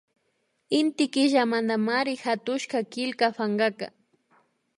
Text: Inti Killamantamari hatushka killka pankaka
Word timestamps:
Inti 0.79 1.05
Killamantamari 1.13 2.13
hatushka 2.23 2.77
killka 2.93 3.27
pankaka 3.37 3.87